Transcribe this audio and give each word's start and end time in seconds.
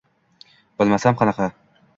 –Bilmasam 0.83 1.21
qanaqa. 1.23 1.53